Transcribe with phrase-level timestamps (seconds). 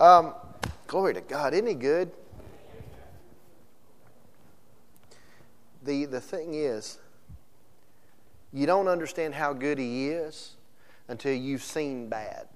[0.00, 0.34] Um,
[0.86, 1.52] glory to God.
[1.52, 2.10] He good?
[5.84, 6.98] The, the thing is,
[8.52, 10.52] you don't understand how good He is
[11.08, 12.48] until you've seen bad.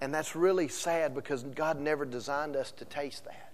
[0.00, 3.52] And that's really sad because God never designed us to taste that.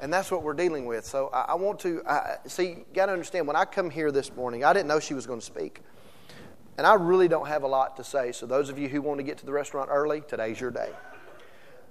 [0.00, 1.04] And that's what we're dealing with.
[1.04, 4.10] So I, I want to I, see, you got to understand when I come here
[4.10, 5.80] this morning, I didn't know she was going to speak.
[6.76, 8.30] And I really don't have a lot to say.
[8.32, 10.90] So those of you who want to get to the restaurant early, today's your day.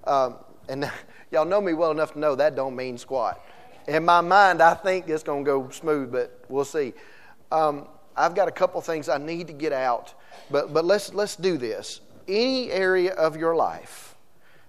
[0.08, 0.36] Um,
[0.68, 0.90] and
[1.30, 3.40] y'all know me well enough to know that don't mean squat.
[3.86, 6.92] In my mind, I think it's going to go smooth, but we'll see.
[7.52, 7.86] Um,
[8.16, 10.14] I've got a couple things I need to get out,
[10.50, 12.00] but, but let's, let's do this.
[12.26, 14.16] Any area of your life,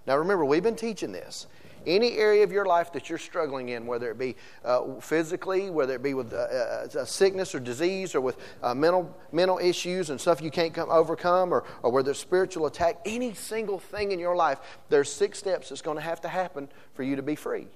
[0.06, 1.46] now remember, we've been teaching this.
[1.86, 5.94] Any area of your life that you're struggling in, whether it be uh, physically, whether
[5.94, 10.20] it be with uh, uh, sickness or disease, or with uh, mental mental issues and
[10.20, 14.18] stuff you can't come, overcome, or, or whether it's spiritual attack, any single thing in
[14.18, 17.34] your life, there's six steps that's going to have to happen for you to be
[17.34, 17.66] free.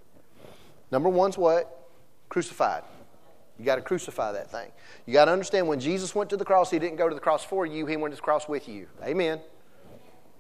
[0.91, 1.89] Number one's what?
[2.29, 2.83] Crucified.
[3.59, 4.71] You got to crucify that thing.
[5.07, 7.21] You got to understand when Jesus went to the cross, he didn't go to the
[7.21, 8.89] cross for you, he went to the cross with you.
[9.03, 9.41] Amen.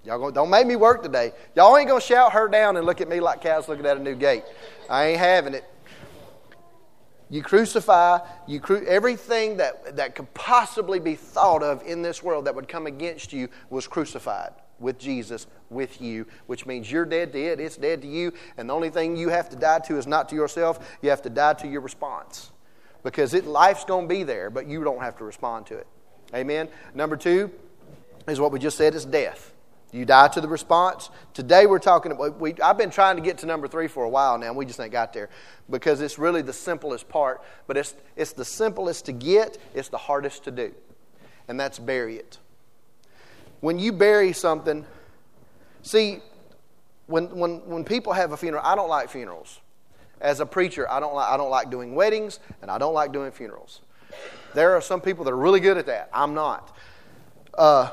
[0.04, 1.32] Y'all go, don't make me work today.
[1.56, 3.96] Y'all ain't going to shout her down and look at me like cows looking at
[3.96, 4.44] a new gate.
[4.90, 5.64] I ain't having it.
[7.30, 12.44] You crucify, you cru- everything that, that could possibly be thought of in this world
[12.44, 17.32] that would come against you was crucified with Jesus, with you, which means you're dead
[17.32, 19.96] to it, it's dead to you, and the only thing you have to die to
[19.96, 22.52] is not to yourself, you have to die to your response.
[23.02, 25.86] Because it, life's going to be there, but you don't have to respond to it.
[26.34, 26.68] Amen?
[26.94, 27.50] Number two
[28.28, 29.53] is what we just said is death.
[29.94, 31.08] You die to the response.
[31.34, 34.08] Today we're talking about, we, I've been trying to get to number three for a
[34.08, 35.30] while now, and we just ain't got there
[35.70, 39.96] because it's really the simplest part, but it's, it's the simplest to get, it's the
[39.96, 40.74] hardest to do,
[41.46, 42.38] and that's bury it.
[43.60, 44.84] When you bury something,
[45.82, 46.18] see,
[47.06, 49.60] when, when, when people have a funeral, I don't like funerals.
[50.20, 53.12] As a preacher, I don't, like, I don't like doing weddings, and I don't like
[53.12, 53.80] doing funerals.
[54.54, 56.10] There are some people that are really good at that.
[56.12, 56.76] I'm not.
[57.56, 57.90] Uh,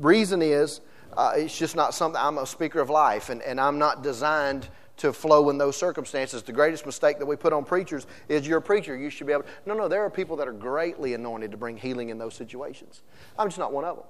[0.00, 0.80] reason is,
[1.16, 4.68] uh, it's just not something, I'm a speaker of life, and, and I'm not designed
[4.98, 6.42] to flow in those circumstances.
[6.42, 8.94] The greatest mistake that we put on preachers is you're a preacher.
[8.94, 9.48] You should be able to.
[9.64, 13.00] No, no, there are people that are greatly anointed to bring healing in those situations.
[13.38, 14.04] I'm just not one of them.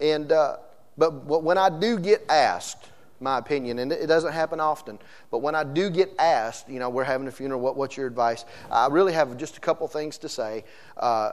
[0.00, 0.56] And, uh,
[0.96, 2.90] but when I do get asked,
[3.20, 4.98] my opinion, and it doesn't happen often,
[5.30, 8.06] but when I do get asked, you know, we're having a funeral, what, what's your
[8.06, 8.44] advice?
[8.70, 10.64] I really have just a couple things to say.
[10.96, 11.32] Uh,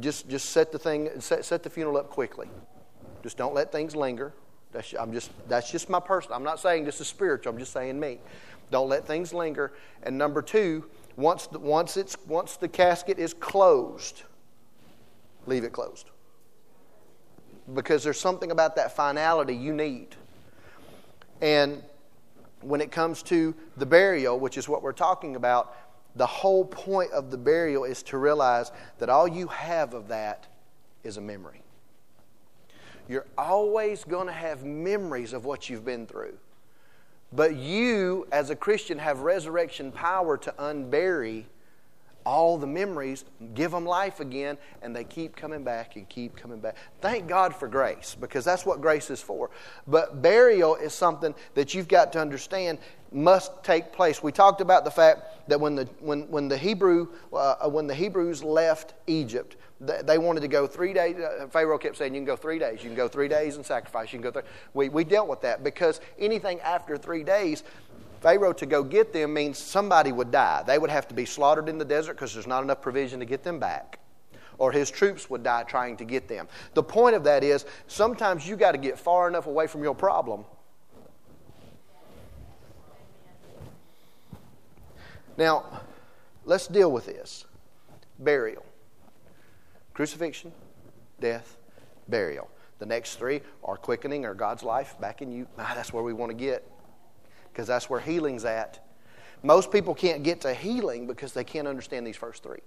[0.00, 2.48] just, just set the thing, set, set the funeral up quickly.
[3.22, 4.32] Just don't let things linger.
[4.72, 6.36] That's, I'm just, that's just my personal.
[6.36, 7.52] I'm not saying this is spiritual.
[7.52, 8.18] I'm just saying me.
[8.70, 9.72] Don't let things linger.
[10.02, 10.84] And number two,
[11.16, 14.22] once the, once it's once the casket is closed,
[15.46, 16.10] leave it closed.
[17.74, 20.16] Because there's something about that finality you need.
[21.40, 21.82] And
[22.60, 25.74] when it comes to the burial, which is what we're talking about,
[26.16, 30.46] the whole point of the burial is to realize that all you have of that
[31.04, 31.62] is a memory.
[33.08, 36.36] You're always going to have memories of what you've been through.
[37.32, 41.44] But you, as a Christian, have resurrection power to unbury
[42.28, 43.24] all the memories,
[43.54, 46.76] give them life again, and they keep coming back and keep coming back.
[47.00, 49.50] Thank God for grace, because that's what grace is for.
[49.86, 52.78] But burial is something that you've got to understand
[53.10, 54.22] must take place.
[54.22, 57.94] We talked about the fact that when the, when, when the, Hebrew, uh, when the
[57.94, 61.16] Hebrews left Egypt, they wanted to go three days.
[61.16, 62.82] Uh, Pharaoh kept saying, You can go three days.
[62.82, 64.12] You can go three days and sacrifice.
[64.12, 64.50] You can go three.
[64.74, 67.62] We, we dealt with that because anything after three days,
[68.20, 70.64] Pharaoh to go get them means somebody would die.
[70.66, 73.26] They would have to be slaughtered in the desert because there's not enough provision to
[73.26, 74.00] get them back.
[74.58, 76.48] Or his troops would die trying to get them.
[76.74, 79.94] The point of that is sometimes you got to get far enough away from your
[79.94, 80.44] problem.
[85.36, 85.82] Now,
[86.44, 87.44] let's deal with this
[88.18, 88.64] burial.
[89.94, 90.50] Crucifixion,
[91.20, 91.56] death,
[92.08, 92.50] burial.
[92.80, 95.46] The next three are quickening or God's life back in you.
[95.56, 96.68] Ah, that's where we want to get
[97.58, 98.78] because that's where healing's at.
[99.42, 102.60] Most people can't get to healing because they can't understand these first three.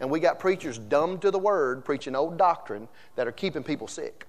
[0.00, 3.86] And we got preachers dumb to the word preaching old doctrine that are keeping people
[3.86, 4.26] sick.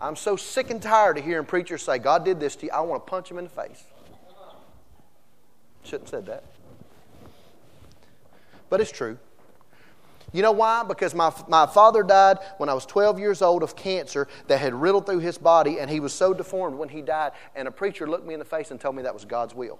[0.00, 2.72] I'm so sick and tired of hearing preachers say, God did this to you.
[2.72, 3.82] I want to punch him in the face.
[5.82, 6.44] Shouldn't have said that.
[8.68, 9.18] But it's true.
[10.32, 10.84] You know why?
[10.84, 14.74] Because my, my father died when I was 12 years old of cancer that had
[14.74, 17.32] riddled through his body, and he was so deformed when he died.
[17.56, 19.78] And a preacher looked me in the face and told me that was God's will.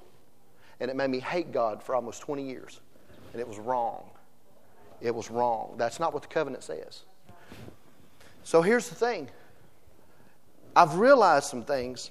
[0.80, 2.80] And it made me hate God for almost 20 years.
[3.32, 4.04] And it was wrong.
[5.00, 5.74] It was wrong.
[5.76, 7.02] That's not what the covenant says.
[8.42, 9.28] So here's the thing
[10.74, 12.10] I've realized some things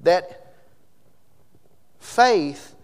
[0.00, 0.54] that
[1.98, 2.74] faith,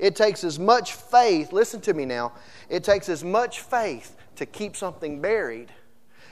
[0.00, 2.32] it takes as much faith, listen to me now,
[2.68, 5.70] it takes as much faith to keep something buried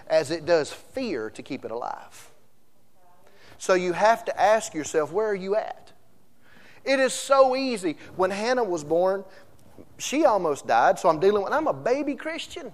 [0.06, 2.30] as it does fear to keep it alive.
[3.58, 5.92] So you have to ask yourself, where are you at?
[6.84, 7.96] It is so easy.
[8.16, 9.24] When Hannah was born,
[9.98, 12.72] she almost died, so I'm dealing with, I'm a baby Christian.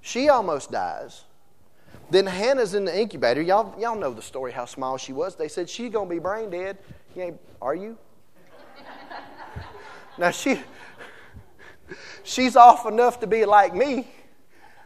[0.00, 1.24] She almost dies.
[2.10, 3.40] Then Hannah's in the incubator.
[3.40, 5.34] Y'all, y'all know the story how small she was.
[5.34, 6.78] They said she's gonna be brain dead.
[7.16, 7.96] You are you?
[10.18, 10.60] Now she
[12.22, 14.08] she's off enough to be like me,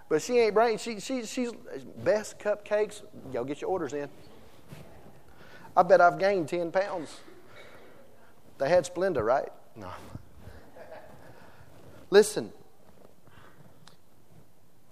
[0.08, 0.78] but she ain't brain.
[0.78, 1.52] She, she she's
[2.02, 3.02] best cupcakes.
[3.32, 4.08] Y'all get your orders in.
[5.76, 7.20] I bet I've gained ten pounds.
[8.58, 9.50] They had Splenda, right?
[9.76, 9.90] No.
[12.10, 12.52] Listen,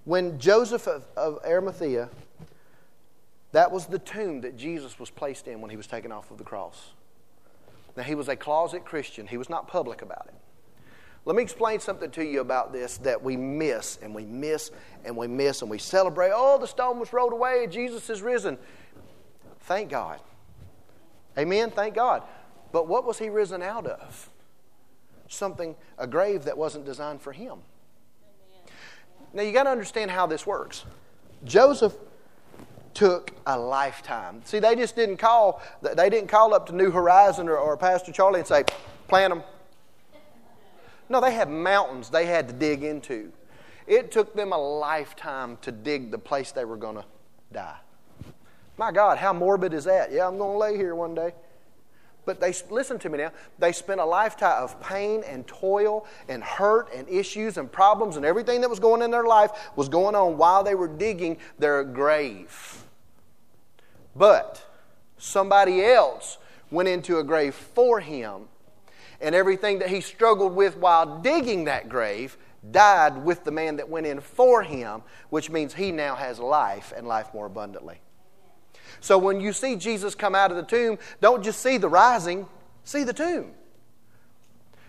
[0.04, 2.08] when Joseph of, of Arimathea,
[3.52, 6.38] that was the tomb that Jesus was placed in when he was taken off of
[6.38, 6.92] the cross.
[7.96, 10.34] Now, he was a closet Christian, he was not public about it.
[11.24, 14.70] Let me explain something to you about this that we miss and we miss
[15.04, 16.30] and we miss and we celebrate.
[16.32, 18.58] Oh, the stone was rolled away, Jesus is risen.
[19.62, 20.20] Thank God.
[21.36, 21.70] Amen.
[21.70, 22.22] Thank God.
[22.72, 24.30] But what was he risen out of?
[25.28, 27.58] Something, a grave that wasn't designed for him.
[29.32, 30.84] Now you got to understand how this works.
[31.44, 31.94] Joseph
[32.96, 34.40] took a lifetime.
[34.44, 35.60] See, they just didn't call.
[35.82, 38.64] They didn't call up to New Horizon or, or Pastor Charlie and say,
[39.06, 39.42] "Plant them."
[41.10, 43.30] No, they had mountains they had to dig into.
[43.86, 47.04] It took them a lifetime to dig the place they were going to
[47.52, 47.76] die.
[48.78, 50.10] My God, how morbid is that?
[50.10, 51.34] Yeah, I'm going to lay here one day.
[52.24, 53.30] But they listen to me now.
[53.58, 58.24] They spent a lifetime of pain and toil and hurt and issues and problems and
[58.24, 61.84] everything that was going in their life was going on while they were digging their
[61.84, 62.85] grave.
[64.16, 64.64] But
[65.18, 66.38] somebody else
[66.70, 68.48] went into a grave for him,
[69.20, 72.36] and everything that he struggled with while digging that grave
[72.70, 76.92] died with the man that went in for him, which means he now has life
[76.96, 78.00] and life more abundantly.
[79.00, 82.46] So when you see Jesus come out of the tomb, don't just see the rising,
[82.82, 83.52] see the tomb.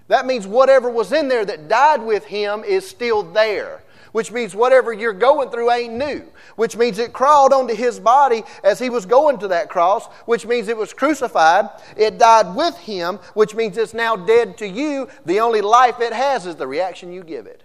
[0.08, 3.84] That means whatever was in there that died with him is still there.
[4.12, 6.24] Which means whatever you're going through ain't new.
[6.56, 10.08] Which means it crawled onto his body as he was going to that cross.
[10.26, 11.70] Which means it was crucified.
[11.96, 13.18] It died with him.
[13.34, 15.08] Which means it's now dead to you.
[15.26, 17.64] The only life it has is the reaction you give it.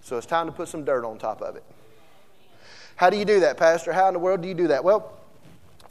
[0.00, 1.64] So it's time to put some dirt on top of it.
[2.96, 3.92] How do you do that, Pastor?
[3.92, 4.84] How in the world do you do that?
[4.84, 5.18] Well,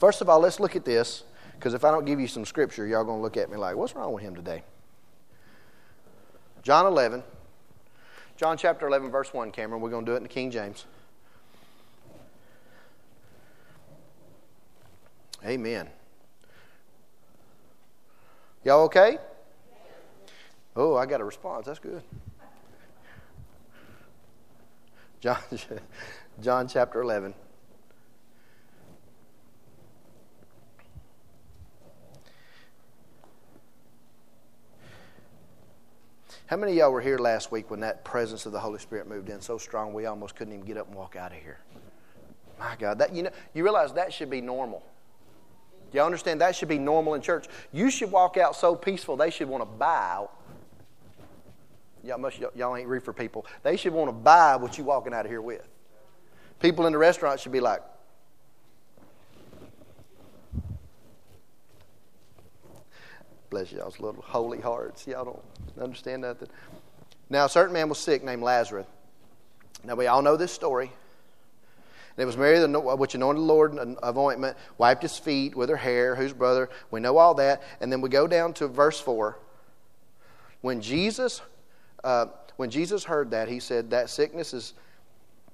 [0.01, 2.87] First of all, let's look at this, because if I don't give you some scripture,
[2.87, 4.63] y'all going to look at me like, what's wrong with him today?
[6.63, 7.21] John 11.
[8.41, 9.83] John chapter 11, verse 1, Cameron.
[9.83, 10.87] We're going to do it in the King James.
[15.45, 15.87] Amen.
[18.63, 19.19] Y'all okay?
[20.75, 21.67] Oh, I got a response.
[21.67, 22.01] That's good.
[25.19, 25.37] John,
[26.41, 27.35] John chapter 11.
[36.51, 39.07] How many of y'all were here last week when that presence of the Holy Spirit
[39.07, 41.59] moved in so strong we almost couldn't even get up and walk out of here?
[42.59, 44.83] My God, that you know, you realize that should be normal.
[45.91, 47.47] Do Y'all understand that should be normal in church.
[47.71, 50.25] You should walk out so peaceful they should want to buy.
[52.03, 53.45] Y'all must y'all ain't reefer people.
[53.63, 55.65] They should want to buy what you walking out of here with.
[56.59, 57.81] People in the restaurant should be like,
[63.51, 65.05] Bless y'all's little holy hearts.
[65.05, 66.47] Y'all don't understand nothing.
[67.29, 68.87] Now, a certain man was sick named Lazarus.
[69.83, 70.89] Now, we all know this story.
[72.15, 75.75] And it was Mary, which anointed the Lord of ointment, wiped his feet with her
[75.75, 76.69] hair, whose brother.
[76.91, 77.61] We know all that.
[77.81, 79.37] And then we go down to verse 4.
[80.61, 81.41] When Jesus,
[82.05, 84.73] uh, when Jesus heard that, he said, That sickness is,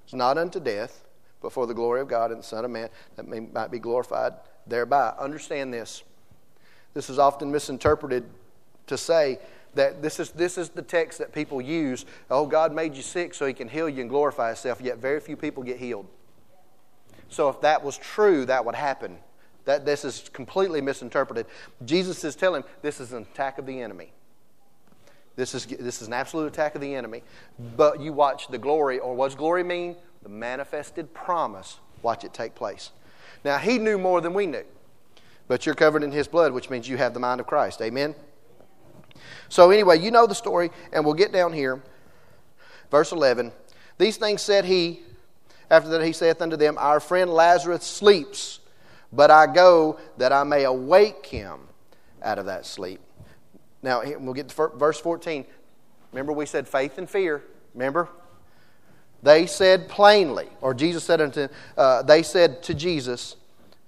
[0.06, 1.04] is not unto death,
[1.42, 3.80] but for the glory of God and the Son of Man, that may, might be
[3.80, 4.34] glorified
[4.68, 5.14] thereby.
[5.18, 6.04] Understand this.
[6.94, 8.24] This is often misinterpreted
[8.86, 9.38] to say
[9.74, 12.04] that this is, this is the text that people use.
[12.30, 15.20] Oh, God made you sick so he can heal you and glorify himself, yet very
[15.20, 16.06] few people get healed.
[17.28, 19.18] So if that was true, that would happen.
[19.66, 21.46] That, this is completely misinterpreted.
[21.84, 24.12] Jesus is telling this is an attack of the enemy.
[25.36, 27.22] This is, this is an absolute attack of the enemy.
[27.76, 29.94] But you watch the glory, or what does glory mean?
[30.22, 31.78] The manifested promise.
[32.02, 32.90] Watch it take place.
[33.44, 34.64] Now, he knew more than we knew.
[35.48, 37.80] But you're covered in his blood, which means you have the mind of Christ.
[37.80, 38.14] Amen?
[39.48, 41.82] So, anyway, you know the story, and we'll get down here.
[42.90, 43.52] Verse 11.
[43.96, 45.00] These things said he,
[45.70, 48.60] after that he saith unto them, Our friend Lazarus sleeps,
[49.12, 51.60] but I go that I may awake him.
[52.22, 53.00] out of that sleep.
[53.82, 55.46] Now, we'll get to verse 14.
[56.12, 57.42] Remember, we said faith and fear.
[57.74, 58.08] Remember?
[59.22, 63.36] They said plainly, or Jesus said unto, uh, they said to Jesus,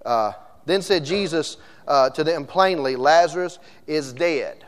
[0.05, 0.33] uh,
[0.67, 4.67] then said Jesus uh, to them plainly, Lazarus is dead.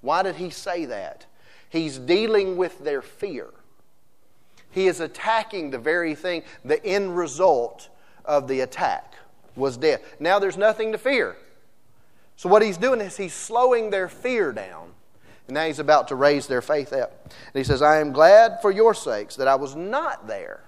[0.00, 1.26] Why did he say that?
[1.70, 3.48] He's dealing with their fear.
[4.70, 7.88] He is attacking the very thing, the end result
[8.24, 9.14] of the attack
[9.56, 10.00] was death.
[10.20, 11.36] Now there's nothing to fear.
[12.36, 14.92] So what he's doing is he's slowing their fear down.
[15.48, 17.24] And now he's about to raise their faith up.
[17.24, 20.60] And he says, I am glad for your sakes that I was not there.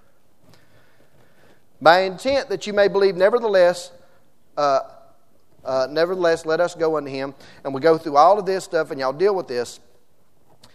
[1.81, 3.93] By intent that you may believe, nevertheless,
[4.57, 4.81] uh,
[5.65, 7.35] uh, nevertheless, let us go unto him.
[7.65, 9.81] And we go through all of this stuff, and y'all deal with this.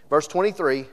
[0.10, 0.86] Verse 23,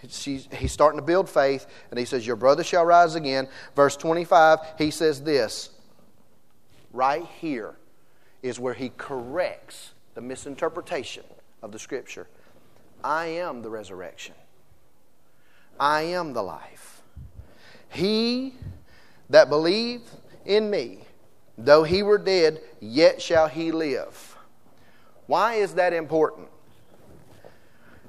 [0.00, 3.48] he's starting to build faith, and he says, Your brother shall rise again.
[3.76, 5.70] Verse 25, he says this.
[6.92, 7.76] Right here
[8.42, 11.22] is where he corrects the misinterpretation
[11.62, 12.26] of the scripture.
[13.04, 14.34] I am the resurrection.
[15.78, 17.02] I am the life.
[17.88, 18.54] He
[19.30, 21.04] that believeth in me,
[21.64, 24.36] though he were dead, yet shall he live.
[25.26, 26.48] Why is that important?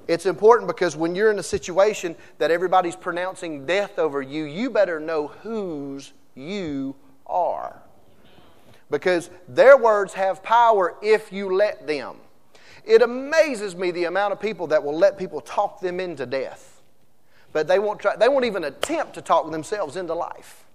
[0.08, 4.70] It's important because when you're in a situation that everybody's pronouncing death over you, you
[4.70, 7.80] better know whose you are.
[8.90, 12.16] Because their words have power if you let them.
[12.84, 16.80] It amazes me the amount of people that will let people talk them into death.
[17.52, 20.66] But they won't, try, they won't even attempt to talk themselves into life.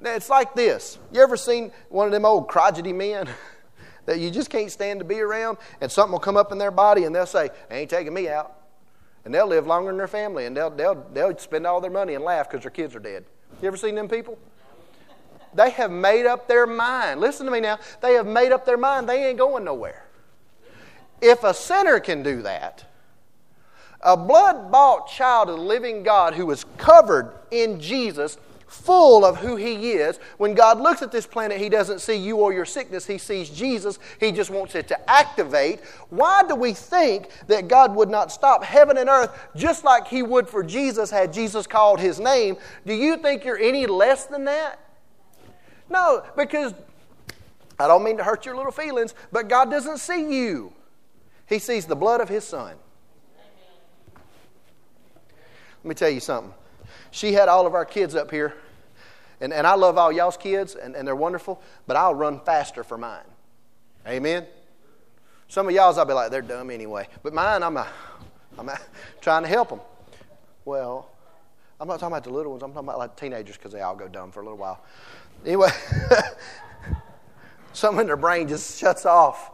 [0.00, 0.98] Now it's like this.
[1.12, 3.28] You ever seen one of them old crotchety men?
[4.08, 6.70] that you just can't stand to be around, and something will come up in their
[6.70, 8.54] body, and they'll say, "Ain't taking me out,"
[9.26, 12.14] and they'll live longer than their family, and they'll they'll they'll spend all their money
[12.14, 13.26] and laugh because their kids are dead.
[13.60, 14.38] You ever seen them people?
[15.52, 17.20] They have made up their mind.
[17.20, 17.78] Listen to me now.
[18.00, 19.08] They have made up their mind.
[19.08, 20.04] They ain't going nowhere.
[21.20, 22.84] If a sinner can do that,
[24.00, 28.38] a blood bought child of the living God who was covered in Jesus
[28.68, 30.18] full of who He is.
[30.36, 33.50] When God looks at this planet, He doesn't see you or your sickness, He sees
[33.50, 33.98] Jesus.
[34.20, 35.80] He just wants it to activate.
[36.10, 40.22] Why do we think that God would not stop heaven and earth just like He
[40.22, 42.56] would for Jesus had Jesus called His name?
[42.86, 44.78] Do you think you're any less than that?
[45.90, 46.74] No, because
[47.78, 50.72] I don't mean to hurt your little feelings, but God doesn't see you.
[51.46, 52.76] He sees the blood of His Son.
[55.82, 56.52] Let me tell you something
[57.10, 58.54] she had all of our kids up here.
[59.40, 62.82] And, and I love all y'all's kids, and, and they're wonderful, but I'll run faster
[62.82, 63.24] for mine.
[64.06, 64.46] Amen?
[65.46, 67.08] Some of y'all's, I'll be like, they're dumb anyway.
[67.22, 67.86] But mine, I'm, a,
[68.58, 68.78] I'm a,
[69.20, 69.80] trying to help them.
[70.64, 71.08] Well,
[71.80, 72.62] I'm not talking about the little ones.
[72.62, 74.84] I'm talking about like teenagers because they all go dumb for a little while.
[75.46, 75.70] Anyway,
[77.72, 79.52] something in their brain just shuts off.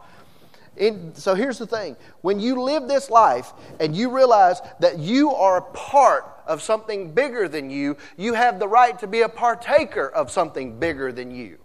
[0.77, 5.31] And so here's the thing when you live this life and you realize that you
[5.31, 9.29] are a part of something bigger than you, you have the right to be a
[9.29, 11.57] partaker of something bigger than you.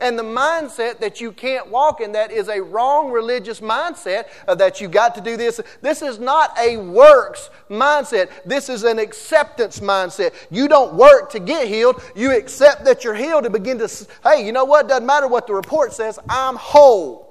[0.00, 4.58] And the mindset that you can't walk in that is a wrong religious mindset of
[4.58, 5.60] that you got to do this.
[5.82, 8.30] This is not a works mindset.
[8.46, 10.32] This is an acceptance mindset.
[10.50, 12.02] You don't work to get healed.
[12.16, 14.88] You accept that you're healed and begin to, hey, you know what?
[14.88, 16.18] Doesn't matter what the report says.
[16.28, 17.29] I'm whole.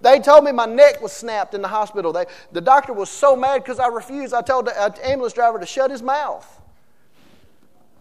[0.00, 2.12] They told me my neck was snapped in the hospital.
[2.12, 4.32] They, the doctor was so mad because I refused.
[4.32, 6.46] I told the uh, ambulance driver to shut his mouth.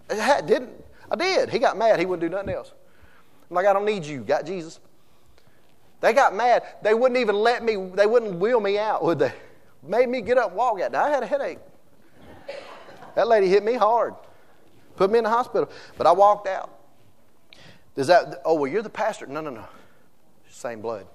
[0.09, 0.69] I didn't.
[1.09, 1.49] I did.
[1.49, 1.99] He got mad.
[1.99, 2.71] He wouldn't do nothing else.
[3.49, 4.21] I'm like, I don't need you.
[4.21, 4.79] Got Jesus.
[6.01, 6.63] They got mad.
[6.83, 9.33] They wouldn't even let me, they wouldn't wheel me out, would they?
[9.81, 10.93] Made me get up and walk out.
[10.93, 11.59] I had a headache.
[13.15, 14.13] That lady hit me hard.
[14.95, 15.69] Put me in the hospital.
[15.97, 16.69] But I walked out.
[17.95, 19.25] Does that, oh, well, you're the pastor.
[19.25, 19.65] No, no, no.
[20.49, 21.07] Same blood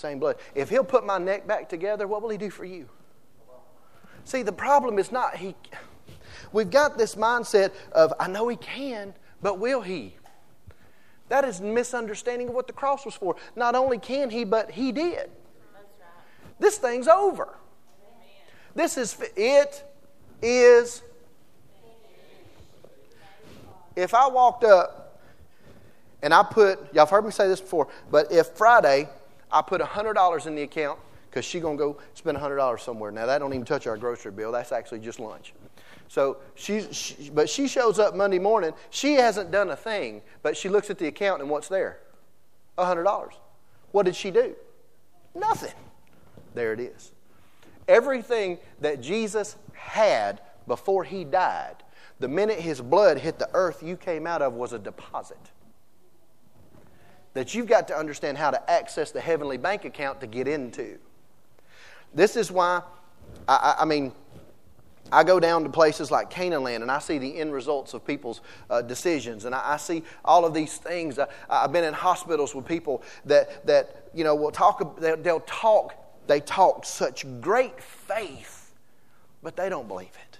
[0.00, 0.36] same blood.
[0.54, 2.88] If he'll put my neck back together, what will he do for you?
[4.24, 5.54] See, the problem is not he.
[6.52, 10.16] We've got this mindset of, I know he can, but will he?
[11.28, 13.36] That is misunderstanding of what the cross was for.
[13.54, 15.30] Not only can he, but he did.
[16.58, 17.56] This thing's over.
[18.74, 19.84] This is, it
[20.42, 21.02] is.
[23.96, 25.20] If I walked up
[26.22, 29.08] and I put, y'all have heard me say this before, but if Friday
[29.52, 33.10] I put $100 in the account because she's going to go spend $100 somewhere.
[33.10, 34.52] Now, that don't even touch our grocery bill.
[34.52, 35.52] That's actually just lunch.
[36.08, 38.72] So she's, she, but she shows up Monday morning.
[38.90, 42.00] She hasn't done a thing, but she looks at the account and what's there?
[42.78, 43.30] $100.
[43.92, 44.56] What did she do?
[45.34, 45.74] Nothing.
[46.54, 47.12] There it is.
[47.86, 51.76] Everything that Jesus had before he died,
[52.18, 55.38] the minute his blood hit the earth you came out of was a deposit.
[57.34, 60.98] That you've got to understand how to access the heavenly bank account to get into.
[62.14, 62.82] This is why,
[63.48, 64.12] I, I mean,
[65.12, 68.04] I go down to places like Canaan land and I see the end results of
[68.06, 69.44] people's uh, decisions.
[69.44, 71.18] And I, I, see all of these things.
[71.18, 75.94] I, have been in hospitals with people that, that you know, will talk, they'll talk,
[76.26, 78.74] they talk such great faith,
[79.42, 80.38] but they don't believe it.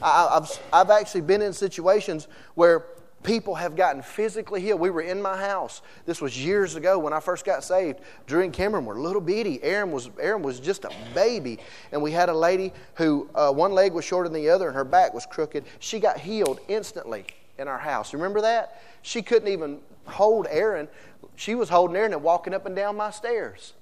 [0.00, 2.86] I, I've, I've actually been in situations where
[3.22, 4.80] People have gotten physically healed.
[4.80, 5.82] We were in my house.
[6.06, 8.00] This was years ago when I first got saved.
[8.26, 9.62] Drew and Cameron were little bitty.
[9.62, 11.58] Aaron was, Aaron was just a baby.
[11.92, 14.74] And we had a lady who, uh, one leg was shorter than the other and
[14.74, 15.64] her back was crooked.
[15.78, 17.26] She got healed instantly
[17.58, 18.12] in our house.
[18.12, 18.82] Remember that?
[19.02, 20.88] She couldn't even hold Aaron.
[21.36, 23.74] She was holding Aaron and walking up and down my stairs.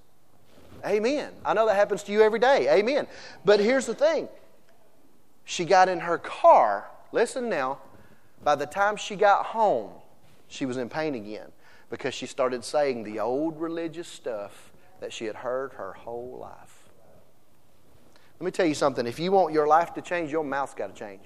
[0.84, 1.32] Amen.
[1.46, 2.68] I know that happens to you every day.
[2.70, 3.06] Amen.
[3.44, 4.28] But here's the thing
[5.46, 6.90] she got in her car.
[7.12, 7.78] Listen now
[8.42, 9.90] by the time she got home,
[10.48, 11.52] she was in pain again
[11.90, 16.88] because she started saying the old religious stuff that she had heard her whole life.
[18.38, 19.06] Let me tell you something.
[19.06, 21.22] If you want your life to change, your mouth's got to change.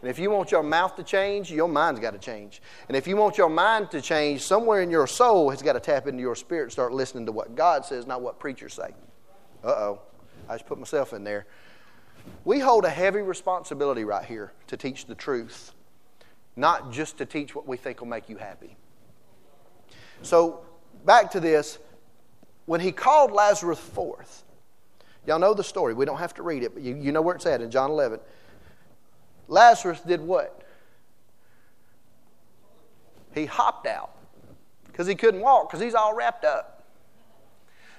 [0.00, 2.62] And if you want your mouth to change, your mind's got to change.
[2.88, 5.80] And if you want your mind to change, somewhere in your soul has got to
[5.80, 8.94] tap into your spirit and start listening to what God says, not what preachers say.
[9.62, 10.02] Uh oh.
[10.48, 11.46] I just put myself in there.
[12.44, 15.74] We hold a heavy responsibility right here to teach the truth
[16.60, 18.76] not just to teach what we think will make you happy.
[20.22, 20.60] So,
[21.04, 21.78] back to this.
[22.66, 24.44] When he called Lazarus forth,
[25.26, 25.94] y'all know the story.
[25.94, 27.90] We don't have to read it, but you, you know where it's at in John
[27.90, 28.20] 11.
[29.48, 30.62] Lazarus did what?
[33.34, 34.14] He hopped out
[34.86, 36.84] because he couldn't walk because he's all wrapped up.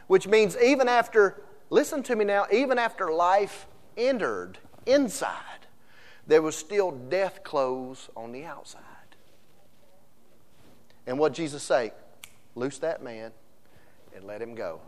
[0.08, 3.66] Which means even after, listen to me now, even after life
[3.98, 5.61] entered inside,
[6.32, 8.82] there was still death clothes on the outside.
[11.06, 11.92] And what Jesus say?
[12.56, 13.34] Loose that man
[14.16, 14.80] and let him go.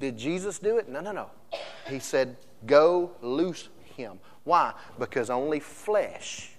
[0.00, 0.86] Did Jesus do it?
[0.86, 1.30] No, no, no.
[1.88, 4.18] He said, Go loose him.
[4.44, 4.74] Why?
[4.98, 6.50] Because only flesh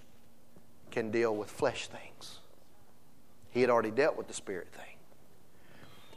[0.90, 2.40] can deal with flesh things.
[3.52, 4.96] He had already dealt with the spirit thing.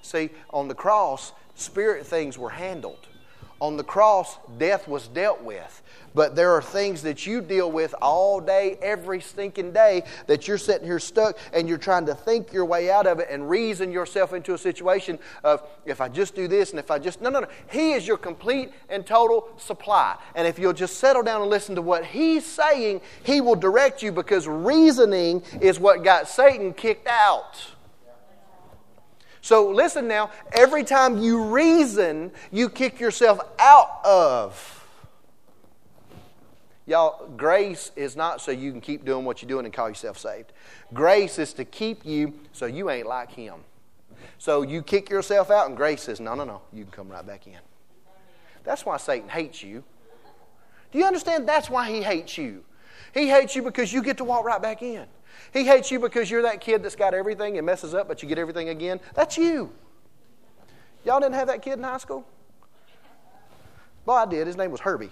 [0.01, 3.09] See, on the cross, spirit things were handled.
[3.65, 5.81] On the cross, death was dealt with.
[6.15, 10.59] But there are things that you deal with all day, every stinking day, that you're
[10.59, 13.91] sitting here stuck and you're trying to think your way out of it and reason
[13.91, 17.23] yourself into a situation of if I just do this and if I just.
[17.23, 17.49] No, no, no.
[17.71, 20.19] He is your complete and total supply.
[20.35, 24.03] And if you'll just settle down and listen to what He's saying, He will direct
[24.03, 27.74] you because reasoning is what got Satan kicked out.
[29.45, 34.81] So listen now, every time you reason, you kick yourself out of
[36.87, 40.19] Y'all, grace is not so you can keep doing what you're doing and call yourself
[40.19, 40.53] saved.
[40.93, 43.57] Grace is to keep you so you ain't like Him.
[44.39, 47.27] So you kick yourself out, and grace says, no, no, no, you can come right
[47.27, 47.59] back in.
[48.65, 49.85] That's why Satan hates you.
[50.91, 51.47] Do you understand?
[51.47, 52.65] That's why he hates you.
[53.13, 55.07] He hates you because you get to walk right back in.
[55.53, 58.29] He hates you because you're that kid that's got everything and messes up, but you
[58.29, 59.01] get everything again.
[59.15, 59.73] That's you.
[61.05, 62.27] Y'all didn't have that kid in high school?
[64.07, 64.47] Well, I did.
[64.47, 65.11] His name was Herbie.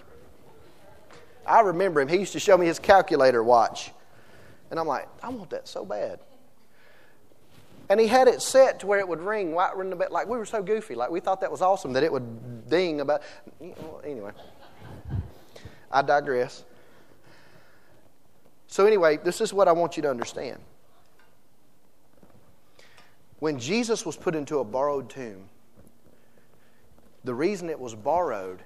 [1.45, 2.07] I remember him.
[2.07, 3.91] He used to show me his calculator watch.
[4.71, 6.19] And I'm like, I want that so bad.
[7.89, 10.09] And he had it set to where it would ring right in the bed.
[10.09, 10.95] Like we were so goofy.
[10.95, 13.21] Like we thought that was awesome that it would ding about.
[14.03, 14.31] Anyway,
[15.91, 16.63] I digress.
[18.73, 20.59] So, anyway, this is what I want you to understand.
[23.37, 25.47] When Jesus was put into a borrowed tomb,
[27.23, 28.63] the reason it was borrowed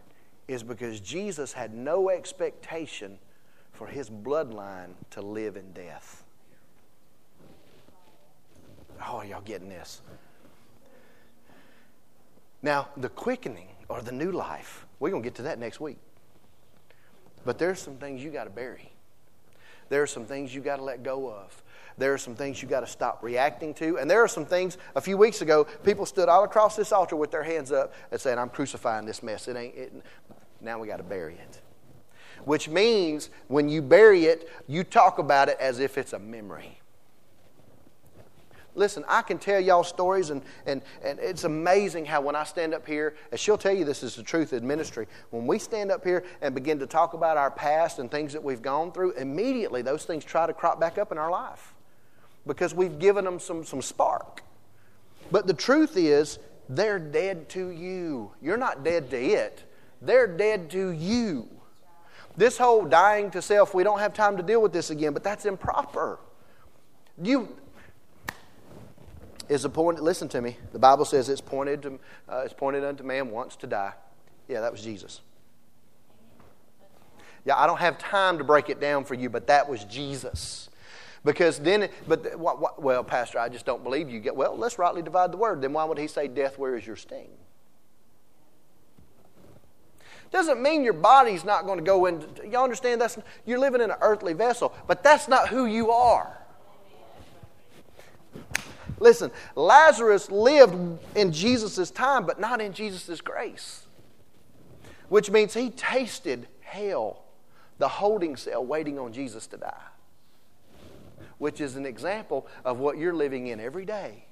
[0.48, 3.20] is because Jesus had no expectation
[3.74, 6.24] for his bloodline to live in death.
[9.06, 10.02] Oh, y'all getting this?
[12.62, 15.98] Now, the quickening or the new life, we're going to get to that next week.
[17.44, 18.94] But there's some things you got to bury.
[19.90, 21.64] There are some things you've got to let go of.
[21.98, 23.98] There are some things you've got to stop reacting to.
[23.98, 27.16] And there are some things, a few weeks ago, people stood all across this altar
[27.16, 29.48] with their hands up and said, I'm crucifying this mess.
[29.48, 29.94] It ain't, it,
[30.62, 31.62] now we got to bury it.
[32.46, 36.80] Which means when you bury it, you talk about it as if it's a memory.
[38.78, 42.76] Listen, I can tell y'all stories, and, and, and it's amazing how when I stand
[42.76, 45.92] up here, and she'll tell you this is the truth in ministry, when we stand
[45.92, 49.14] up here and begin to talk about our past and things that we've gone through,
[49.14, 51.74] immediately those things try to crop back up in our life
[52.46, 54.44] because we've given them some, some spark.
[55.32, 56.38] But the truth is,
[56.70, 58.32] they're dead to you.
[58.44, 59.64] You're not dead to it,
[60.04, 61.50] they're dead to you.
[62.38, 65.24] This whole dying to self, we don't have time to deal with this again, but
[65.24, 66.20] that's improper.
[67.20, 67.58] You,
[69.50, 70.02] is appointed.
[70.02, 70.58] Listen to me.
[70.74, 73.94] The Bible says it's pointed to, uh, it's pointed unto man once to die.
[74.48, 75.22] Yeah, that was Jesus.
[77.46, 80.70] Yeah, I don't have time to break it down for you, but that was Jesus.
[81.24, 84.20] Because then, but well, Pastor, I just don't believe you.
[84.20, 84.56] Get well.
[84.58, 85.62] Let's rightly divide the word.
[85.62, 87.30] Then why would he say, "Death, where is your sting"?
[90.32, 92.28] Doesn't mean your body's not going to go into.
[92.48, 93.02] You understand?
[93.02, 96.38] That's you're living in an earthly vessel, but that's not who you are.
[99.00, 103.86] Listen, Lazarus lived in Jesus' time, but not in Jesus' grace.
[105.10, 107.24] Which means he tasted hell,
[107.78, 109.84] the holding cell waiting on Jesus to die.
[111.38, 114.26] Which is an example of what you're living in every day.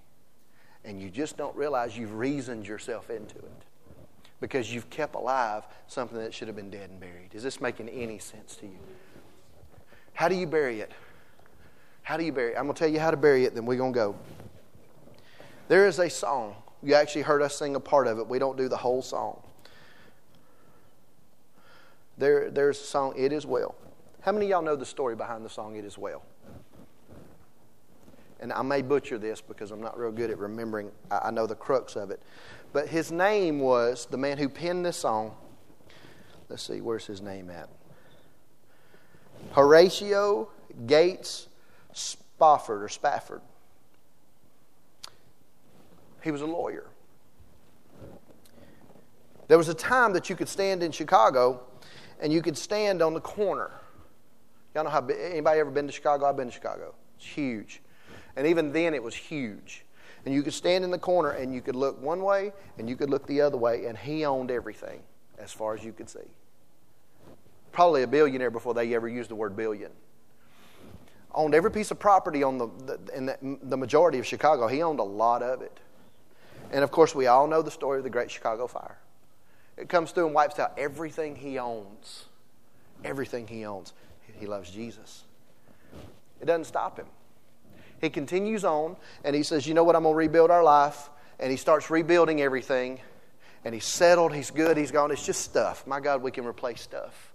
[0.84, 3.64] And you just don't realize you've reasoned yourself into it
[4.40, 7.30] because you've kept alive something that should have been dead and buried.
[7.34, 8.78] Is this making any sense to you?
[10.14, 10.92] How do you bury it?
[12.04, 12.58] How do you bury it?
[12.58, 14.16] I'm going to tell you how to bury it, then we're going to go.
[15.68, 16.56] There is a song.
[16.84, 18.28] You actually heard us sing a part of it.
[18.28, 19.42] We don't do the whole song.
[22.18, 23.76] There, there's a song, It Is Well.
[24.22, 26.24] How many of y'all know the story behind the song, It Is Well?
[28.40, 30.92] And I may butcher this because I'm not real good at remembering.
[31.10, 32.22] I know the crux of it.
[32.74, 35.36] But his name was, the man who penned this song,
[36.50, 37.70] let's see, where's his name at?
[39.52, 40.50] Horatio
[40.86, 41.48] Gates
[41.94, 43.42] Spafford or Spafford.
[46.26, 46.88] He was a lawyer.
[49.48, 51.62] There was a time that you could stand in Chicago
[52.20, 53.70] and you could stand on the corner.
[54.74, 56.26] Y'all know how anybody ever been to Chicago?
[56.26, 56.96] I've been to Chicago.
[57.18, 57.80] It's huge.
[58.36, 59.86] And even then it was huge.
[60.26, 62.96] And you could stand in the corner and you could look one way and you
[62.96, 65.04] could look the other way, and he owned everything
[65.38, 66.28] as far as you could see.
[67.72, 69.92] Probably a billionaire before they ever used the word billion.
[71.36, 74.66] Owned every piece of property on the, the in the, the majority of Chicago.
[74.66, 75.80] He owned a lot of it.
[76.72, 78.98] And of course, we all know the story of the Great Chicago Fire.
[79.78, 82.26] It comes through and wipes out everything he owns.
[83.04, 83.94] Everything he owns.
[84.40, 85.24] He loves Jesus.
[86.42, 87.08] It doesn't stop him.
[88.02, 89.96] He continues on and he says, You know what?
[89.96, 91.10] I'm going to rebuild our life.
[91.40, 93.00] And he starts rebuilding everything.
[93.64, 94.34] And he's settled.
[94.34, 94.78] He's good.
[94.78, 95.12] He's gone.
[95.12, 95.86] It's just stuff.
[95.88, 97.34] My God, we can replace stuff.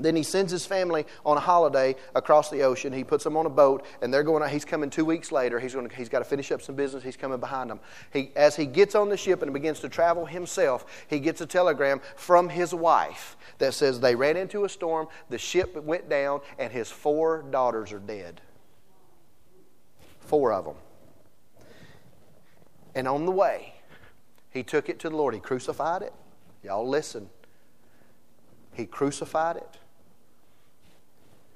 [0.00, 2.92] Then he sends his family on a holiday across the ocean.
[2.92, 4.48] He puts them on a boat, and they're going.
[4.48, 5.58] He's coming two weeks later.
[5.58, 5.88] He's going.
[5.88, 7.02] To, he's got to finish up some business.
[7.02, 7.80] He's coming behind them.
[8.12, 11.46] He, as he gets on the ship and begins to travel himself, he gets a
[11.46, 15.08] telegram from his wife that says they ran into a storm.
[15.28, 18.40] The ship went down, and his four daughters are dead.
[20.20, 20.76] Four of them.
[22.94, 23.74] And on the way,
[24.50, 25.34] he took it to the Lord.
[25.34, 26.12] He crucified it.
[26.62, 27.28] Y'all listen.
[28.72, 29.78] He crucified it.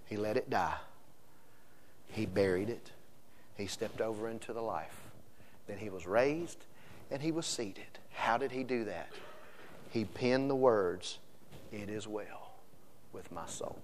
[0.07, 0.77] He let it die.
[2.09, 2.91] He buried it.
[3.57, 5.01] He stepped over into the life.
[5.67, 6.65] Then he was raised
[7.11, 7.99] and he was seated.
[8.12, 9.11] How did he do that?
[9.91, 11.19] He penned the words,
[11.71, 12.53] It is well
[13.12, 13.79] with my soul.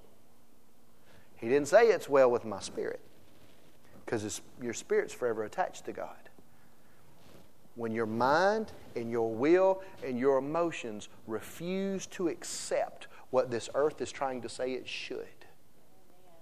[1.37, 3.01] He didn't say it's well with my spirit
[4.05, 6.17] because your spirit's forever attached to God.
[7.77, 14.01] When your mind and your will and your emotions refuse to accept what this earth
[14.01, 15.27] is trying to say it should,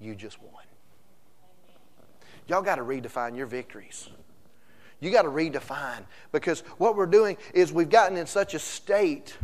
[0.01, 0.65] you just won.
[2.49, 4.09] Y'all got to redefine your victories.
[5.01, 9.37] You got to redefine because what we're doing is we've gotten in such a state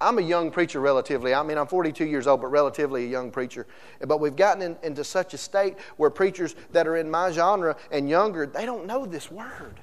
[0.00, 1.34] I'm a young preacher relatively.
[1.34, 3.66] I mean, I'm 42 years old, but relatively a young preacher.
[4.06, 7.76] But we've gotten in, into such a state where preachers that are in my genre
[7.90, 9.80] and younger, they don't know this word.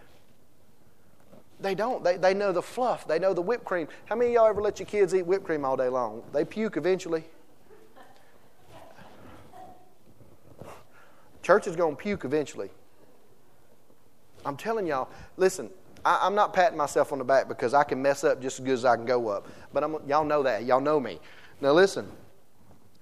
[1.59, 2.03] They don't.
[2.03, 3.07] They, they know the fluff.
[3.07, 3.87] They know the whipped cream.
[4.05, 6.23] How many of y'all ever let your kids eat whipped cream all day long?
[6.33, 7.25] They puke eventually.
[11.45, 12.71] Church is going to puke eventually.
[14.43, 15.69] I'm telling y'all, listen,
[16.03, 18.65] I, am not patting myself on the back because I can mess up just as
[18.65, 19.47] good as I can go up.
[19.71, 20.65] But I'm, y'all know that.
[20.65, 21.19] Y'all know me.
[21.61, 22.09] Now listen,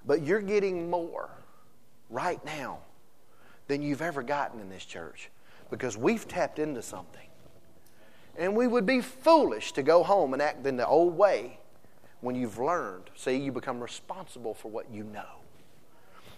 [0.06, 1.30] but you're getting more
[2.10, 2.80] right now
[3.68, 5.30] than you've ever gotten in this church
[5.70, 7.28] because we've tapped into something.
[8.38, 11.60] And we would be foolish to go home and act in the old way
[12.20, 13.10] when you've learned.
[13.16, 15.43] See, you become responsible for what you know.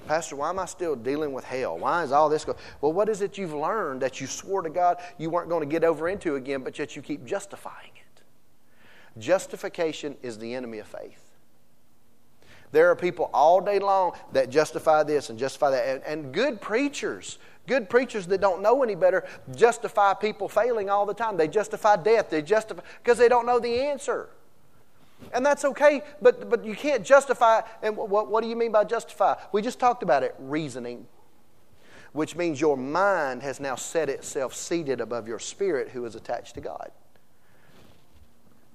[0.07, 1.77] Pastor, why am I still dealing with hell?
[1.77, 2.57] Why is all this going?
[2.81, 5.71] Well, what is it you've learned that you swore to God you weren't going to
[5.71, 9.19] get over into again, but yet you keep justifying it?
[9.19, 11.21] Justification is the enemy of faith.
[12.71, 15.87] There are people all day long that justify this and justify that.
[15.87, 17.37] And, and good preachers,
[17.67, 21.37] good preachers that don't know any better, justify people failing all the time.
[21.37, 22.29] They justify death.
[22.29, 24.29] They justify because they don't know the answer.
[25.33, 27.61] And that's okay, but, but you can't justify.
[27.81, 29.35] And what, what do you mean by justify?
[29.51, 31.07] We just talked about it reasoning.
[32.15, 36.55] which means your mind has now set itself seated above your spirit, who is attached
[36.55, 36.89] to God.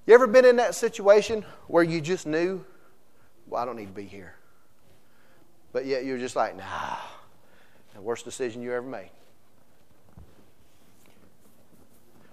[0.07, 2.62] You ever been in that situation where you just knew,
[3.46, 4.35] well, I don't need to be here?
[5.72, 6.96] But yet you're just like, nah,
[7.94, 9.11] the worst decision you ever made.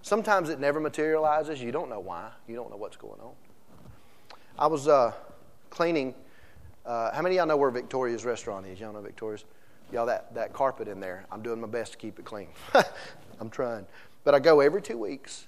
[0.02, 1.62] Sometimes it never materializes.
[1.62, 2.32] You don't know why.
[2.50, 3.32] You don't know what's going on.
[4.60, 5.14] I was uh,
[5.70, 6.16] cleaning.
[6.84, 8.80] Uh, how many of y'all know where Victoria's restaurant is?
[8.80, 9.46] Y'all know Victoria's?
[9.92, 12.48] Y'all, that, that carpet in there, I'm doing my best to keep it clean.
[13.40, 13.86] I'm trying.
[14.24, 15.48] But I go every two weeks.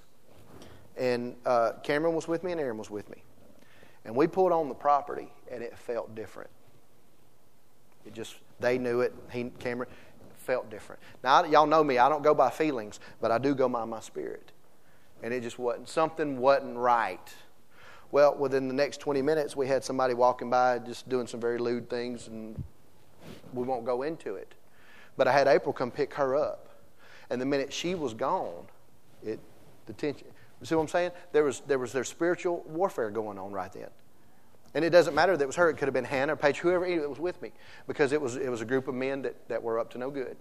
[0.96, 3.24] And uh, Cameron was with me and Aaron was with me.
[4.06, 6.50] And we pulled on the property, and it felt different.
[8.06, 9.14] It just, they knew it.
[9.32, 9.90] He, Cameron,
[10.38, 11.02] felt different.
[11.24, 11.98] Now, y'all know me.
[11.98, 14.52] I don't go by feelings, but I do go by my spirit.
[15.22, 17.34] And it just wasn't, something wasn't right.
[18.12, 21.60] Well, within the next 20 minutes, we had somebody walking by just doing some very
[21.60, 22.62] lewd things, and
[23.54, 24.56] we won't go into it.
[25.16, 26.70] But I had April come pick her up.
[27.30, 28.66] And the minute she was gone,
[29.24, 29.40] it,
[29.86, 30.28] the tension,
[30.60, 31.12] you see what I'm saying?
[31.32, 33.90] There was, there was their spiritual warfare going on right then.
[34.74, 35.70] And it doesn't matter that it was her.
[35.70, 37.52] It could have been Hannah or Paige, whoever that was with me,
[37.88, 40.10] because it was, it was a group of men that, that were up to no
[40.10, 40.38] good.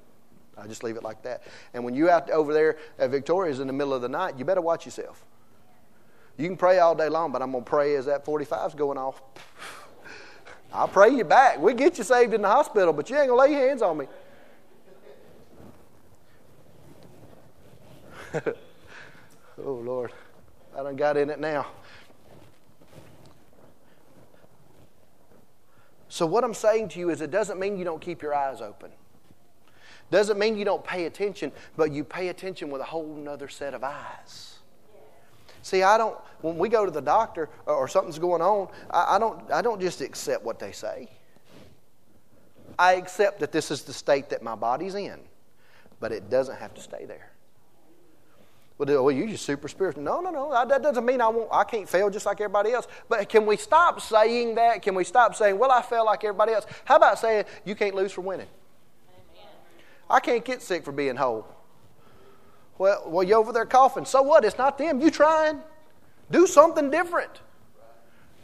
[0.56, 1.44] I just leave it like that.
[1.72, 4.44] And when you out over there at Victoria's in the middle of the night, you
[4.44, 5.24] better watch yourself.
[6.38, 8.96] You can pray all day long, but I'm going to pray as that 45's going
[8.96, 9.20] off.
[10.72, 11.58] I'll pray you back.
[11.58, 13.82] We get you saved in the hospital, but you ain't going to lay your hands
[13.82, 14.06] on me.
[19.64, 20.12] oh, Lord.
[20.78, 21.66] I done got in it now.
[26.08, 28.60] So, what I'm saying to you is, it doesn't mean you don't keep your eyes
[28.60, 28.90] open.
[30.10, 33.74] Doesn't mean you don't pay attention, but you pay attention with a whole nother set
[33.74, 34.57] of eyes.
[35.68, 39.52] See, I don't, when we go to the doctor or something's going on, I, don't,
[39.52, 41.10] I don't just accept what they say.
[42.78, 45.20] I accept that this is the state that my body's in,
[46.00, 47.32] but it doesn't have to stay there.
[48.78, 50.04] Well, you're just super spiritual.
[50.04, 50.66] No, no, no.
[50.66, 51.50] That doesn't mean I won't.
[51.52, 52.88] I can't fail just like everybody else.
[53.10, 54.80] But can we stop saying that?
[54.80, 56.64] Can we stop saying, "Well, I fail like everybody else"?
[56.84, 58.46] How about saying you can't lose for winning?
[59.10, 59.52] Amen.
[60.08, 61.44] I can't get sick for being whole.
[62.78, 64.04] Well, well, you over there coughing.
[64.04, 64.44] So what?
[64.44, 65.00] It's not them.
[65.00, 65.60] You trying?
[66.30, 67.40] Do something different.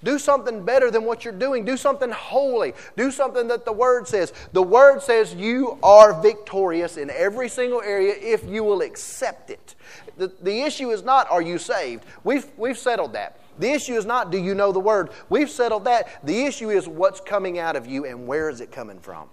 [0.02, 1.64] Do something better than what you're doing.
[1.64, 2.74] Do something holy.
[2.96, 4.34] Do something that the Word says.
[4.52, 9.74] The Word says you are victorious in every single area if you will accept it.
[10.18, 12.04] The, the issue is not, are you saved?
[12.22, 13.38] We've, we've settled that.
[13.58, 15.10] The issue is not, do you know the Word?
[15.30, 16.24] We've settled that.
[16.26, 19.28] The issue is, what's coming out of you and where is it coming from?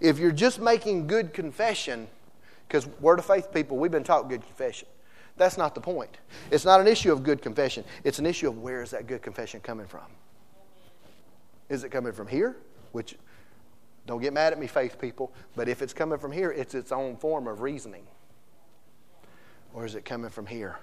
[0.00, 2.08] If you're just making good confession,
[2.66, 4.88] because Word of Faith people, we've been taught good confession.
[5.36, 6.18] That's not the point.
[6.50, 7.84] It's not an issue of good confession.
[8.04, 10.06] It's an issue of where is that good confession coming from?
[11.68, 12.56] Is it coming from here?
[12.92, 13.16] Which,
[14.06, 16.92] don't get mad at me, faith people, but if it's coming from here, it's its
[16.92, 18.06] own form of reasoning.
[19.74, 20.78] Or is it coming from here?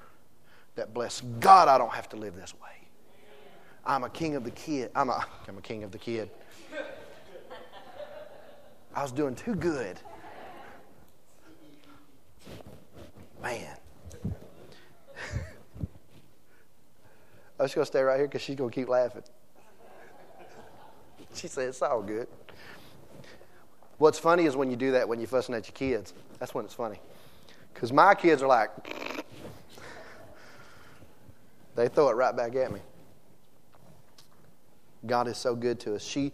[0.75, 2.69] That bless God, I don't have to live this way.
[3.85, 4.91] I'm a king of the kid.
[4.95, 6.29] I'm a, I'm a king of the kid.
[8.95, 9.99] I was doing too good.
[13.43, 13.77] Man.
[17.60, 19.23] I'm just going to stay right here because she's going to keep laughing.
[21.36, 22.27] She said, It's all good.
[23.97, 26.13] What's funny is when you do that when you're fussing at your kids.
[26.39, 26.99] That's when it's funny.
[27.73, 28.69] Because my kids are like,
[31.75, 32.79] they throw it right back at me.
[35.06, 36.03] God is so good to us.
[36.03, 36.32] She,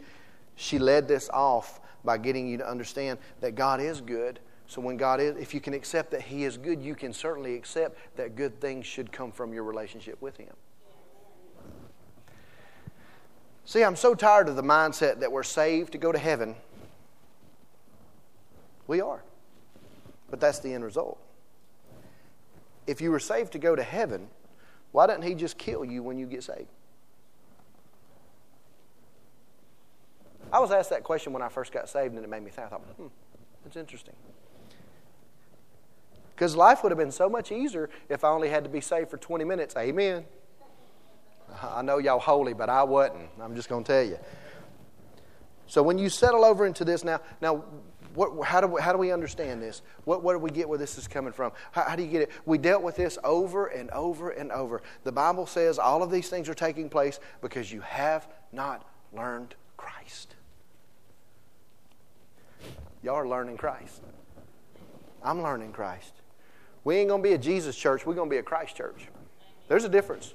[0.55, 4.39] she led this off by getting you to understand that God is good.
[4.69, 7.55] So when God is, if you can accept that He is good, you can certainly
[7.55, 10.53] accept that good things should come from your relationship with Him.
[13.65, 16.55] See, I'm so tired of the mindset that we're saved to go to heaven.
[18.85, 19.23] We are.
[20.29, 21.19] But that's the end result.
[22.85, 24.27] If you were saved to go to heaven,
[24.91, 26.69] why doesn't He just kill you when you get saved?
[30.53, 32.67] I was asked that question when I first got saved, and it made me think.
[32.67, 33.07] I thought, hmm,
[33.63, 34.13] that's interesting.
[36.39, 39.09] Because life would have been so much easier if I only had to be saved
[39.09, 39.75] for 20 minutes.
[39.75, 40.23] Amen.
[41.61, 43.27] I know y'all holy, but I wasn't.
[43.41, 44.17] I'm just going to tell you.
[45.67, 47.65] So when you settle over into this now, now
[48.15, 49.81] what, how, do we, how do we understand this?
[50.05, 51.51] What, what do we get where this is coming from?
[51.73, 52.31] How, how do you get it?
[52.45, 54.81] We dealt with this over and over and over.
[55.03, 59.55] The Bible says all of these things are taking place because you have not learned
[59.75, 60.35] Christ.
[63.03, 64.03] Y'all are learning Christ.
[65.21, 66.13] I'm learning Christ.
[66.83, 68.05] We ain't going to be a Jesus church.
[68.05, 69.07] We're going to be a Christ church.
[69.67, 70.33] There's a difference.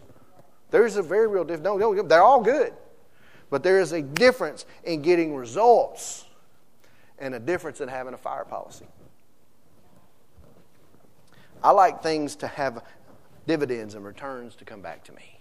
[0.71, 1.65] There's a very real difference.
[1.65, 2.73] No, no, they're all good.
[3.51, 6.25] But there is a difference in getting results
[7.19, 8.87] and a difference in having a fire policy.
[11.63, 12.85] I like things to have
[13.47, 15.39] dividends and returns to come back to me.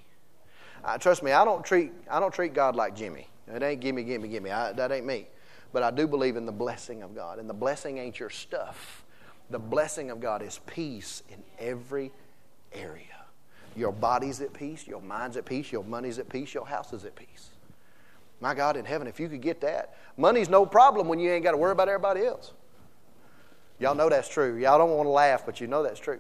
[0.84, 3.28] Uh, trust me, I don't treat I don't treat God like Jimmy.
[3.48, 4.52] It ain't gimme, gimme, gimme.
[4.52, 5.28] I, that ain't me.
[5.72, 9.03] But I do believe in the blessing of God, and the blessing ain't your stuff.
[9.54, 12.12] The blessing of God is peace in every
[12.74, 13.04] area.
[13.76, 17.06] Your body's at peace, your mind's at peace, your money's at peace, your house is
[17.06, 17.52] at peace.
[18.42, 21.44] My God in heaven, if you could get that, money's no problem when you ain't
[21.44, 22.52] got to worry about everybody else.
[23.78, 24.58] Y'all know that's true.
[24.58, 26.20] Y'all don't want to laugh, but you know that's true.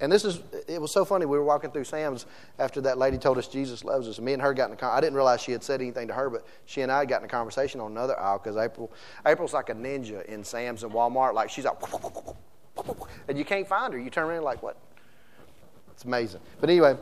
[0.00, 1.26] And this is, it was so funny.
[1.26, 2.26] We were walking through Sam's
[2.58, 4.18] after that lady told us Jesus loves us.
[4.18, 6.06] And me and her got in a con- I didn't realize she had said anything
[6.08, 8.92] to her, but she and I got in a conversation on another aisle because April,
[9.26, 11.34] April's like a ninja in Sam's and Walmart.
[11.34, 11.76] Like she's like,
[13.26, 13.98] and you can't find her.
[13.98, 14.76] You turn around like, what?
[15.92, 16.40] It's amazing.
[16.60, 16.96] But anyway,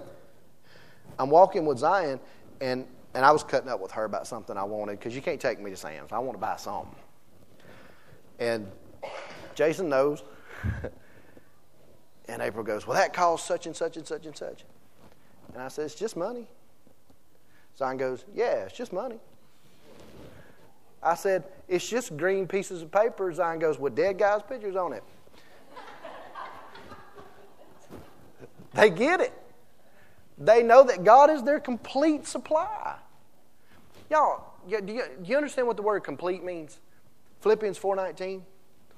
[1.18, 2.18] I'm walking with Zion,
[2.62, 5.40] and, and I was cutting up with her about something I wanted because you can't
[5.40, 6.12] take me to Sam's.
[6.12, 6.94] I want to buy something.
[8.38, 8.66] And
[9.54, 10.22] Jason knows.
[12.28, 14.64] And April goes, Well, that costs such and such and such and such.
[15.52, 16.46] And I said, It's just money.
[17.78, 19.18] Zion goes, Yeah, it's just money.
[21.02, 23.32] I said, It's just green pieces of paper.
[23.32, 25.04] Zion goes, With dead guys' pictures on it.
[28.74, 29.32] they get it.
[30.38, 32.96] They know that God is their complete supply.
[34.10, 34.80] Y'all, do you,
[35.22, 36.78] do you understand what the word complete means?
[37.40, 38.42] Philippians 4.19.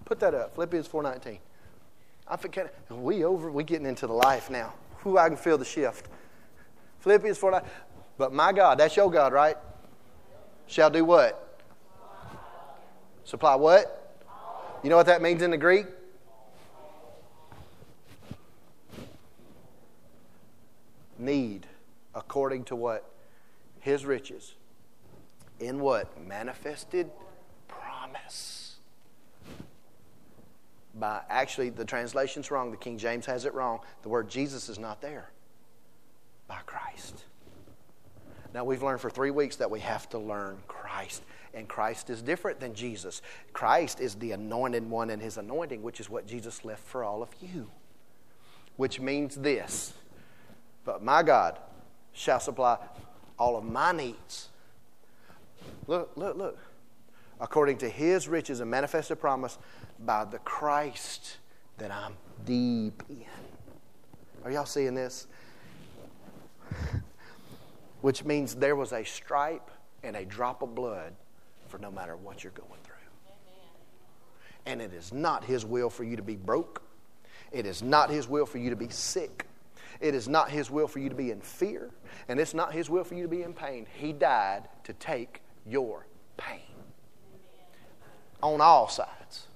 [0.04, 0.54] Put that up.
[0.54, 1.38] Philippians 4.19.
[2.30, 2.74] I forget.
[2.90, 3.50] We over.
[3.50, 4.74] We getting into the life now.
[4.98, 6.08] Who I can feel the shift.
[7.00, 7.62] Philippians 4 9.
[8.18, 9.56] But my God, that's your God, right?
[10.66, 11.60] Shall do what?
[13.24, 14.26] Supply what?
[14.82, 15.86] You know what that means in the Greek?
[21.18, 21.66] Need
[22.14, 23.10] according to what?
[23.80, 24.54] His riches.
[25.60, 26.20] In what?
[26.26, 27.10] Manifested
[27.66, 28.67] promise
[30.98, 32.70] by actually the translation's wrong.
[32.70, 33.80] The King James has it wrong.
[34.02, 35.30] The word Jesus is not there.
[36.46, 37.24] By Christ.
[38.54, 41.22] Now we've learned for three weeks that we have to learn Christ.
[41.54, 43.22] And Christ is different than Jesus.
[43.52, 47.22] Christ is the anointed one and his anointing, which is what Jesus left for all
[47.22, 47.70] of you.
[48.76, 49.92] Which means this.
[50.84, 51.58] But my God
[52.12, 52.78] shall supply
[53.38, 54.48] all of my needs.
[55.86, 56.58] Look, look, look.
[57.40, 59.58] According to his riches and manifested promise
[60.04, 61.38] by the Christ
[61.78, 63.24] that I'm deep in.
[64.44, 65.26] Are y'all seeing this?
[68.00, 69.70] Which means there was a stripe
[70.02, 71.14] and a drop of blood
[71.66, 72.94] for no matter what you're going through.
[74.66, 76.82] And it is not His will for you to be broke.
[77.50, 79.46] It is not His will for you to be sick.
[80.00, 81.90] It is not His will for you to be in fear.
[82.28, 83.86] And it's not His will for you to be in pain.
[83.94, 86.06] He died to take your
[86.36, 86.60] pain
[88.42, 89.47] on all sides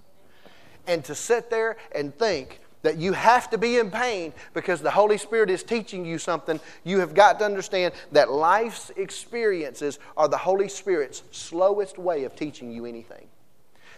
[0.86, 4.90] and to sit there and think that you have to be in pain because the
[4.90, 10.28] Holy Spirit is teaching you something, you have got to understand that life's experiences are
[10.28, 13.26] the Holy Spirit's slowest way of teaching you anything.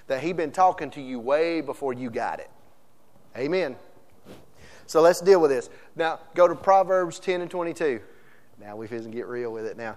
[0.06, 2.50] That He's been talking to you way before you got it.
[3.36, 3.76] Amen.
[4.86, 5.70] So let's deal with this.
[5.96, 8.00] Now, go to Proverbs 10 and 22.
[8.60, 9.96] Now, we can get real with it now.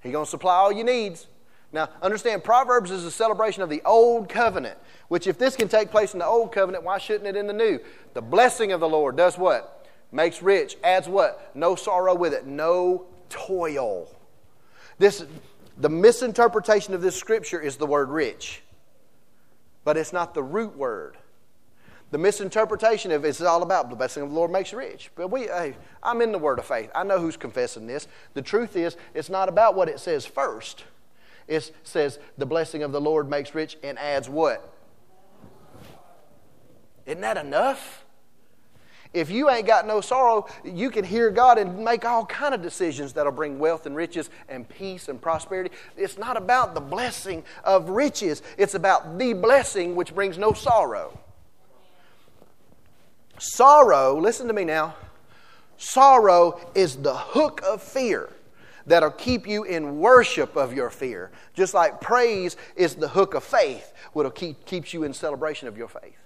[0.00, 1.26] He's going to supply all your needs.
[1.72, 4.78] Now, understand, Proverbs is a celebration of the Old Covenant,
[5.08, 7.52] which, if this can take place in the Old Covenant, why shouldn't it in the
[7.52, 7.78] New?
[8.14, 9.86] The blessing of the Lord does what?
[10.10, 11.54] Makes rich, adds what?
[11.54, 14.08] No sorrow with it, no toil.
[14.98, 15.24] This,
[15.76, 18.62] the misinterpretation of this scripture is the word rich,
[19.84, 21.16] but it's not the root word.
[22.10, 25.10] The misinterpretation of it's all about the blessing of the Lord makes you rich.
[25.14, 26.90] But we, hey, I'm in the word of faith.
[26.94, 28.08] I know who's confessing this.
[28.32, 30.84] The truth is, it's not about what it says first.
[31.48, 34.74] It says, the blessing of the Lord makes rich and adds what?
[37.06, 38.04] Isn't that enough?
[39.14, 42.60] If you ain't got no sorrow, you can hear God and make all kind of
[42.60, 45.70] decisions that'll bring wealth and riches and peace and prosperity.
[45.96, 48.42] It's not about the blessing of riches.
[48.58, 51.18] It's about the blessing which brings no sorrow.
[53.38, 54.94] Sorrow, listen to me now.
[55.78, 58.28] Sorrow is the hook of fear
[58.88, 61.30] that'll keep you in worship of your fear.
[61.54, 65.76] Just like praise is the hook of faith, what'll keep keeps you in celebration of
[65.76, 66.16] your faith.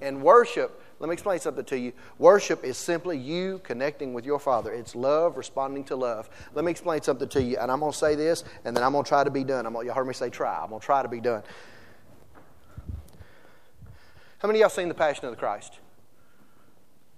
[0.00, 1.92] And worship, let me explain something to you.
[2.18, 4.72] Worship is simply you connecting with your Father.
[4.72, 6.28] It's love responding to love.
[6.54, 8.92] Let me explain something to you, and I'm going to say this, and then I'm
[8.92, 9.66] going to try to be done.
[9.66, 10.58] I'm gonna, you heard me say try.
[10.62, 11.42] I'm going to try to be done.
[14.38, 15.78] How many of y'all seen The Passion of the Christ?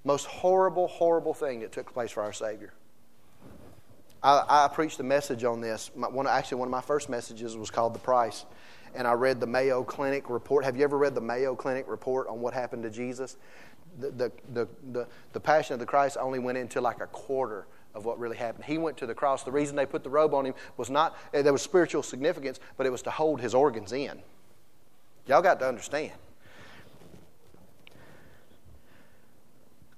[0.05, 2.73] Most horrible, horrible thing that took place for our Savior.
[4.23, 5.91] I, I preached a message on this.
[5.97, 8.45] My, one, actually, one of my first messages was called The Price.
[8.95, 10.65] And I read the Mayo Clinic report.
[10.65, 13.37] Have you ever read the Mayo Clinic report on what happened to Jesus?
[13.99, 17.67] The, the, the, the, the Passion of the Christ only went into like a quarter
[17.95, 18.65] of what really happened.
[18.65, 19.43] He went to the cross.
[19.43, 22.61] The reason they put the robe on him was not, eh, there was spiritual significance,
[22.77, 24.21] but it was to hold his organs in.
[25.27, 26.13] Y'all got to understand.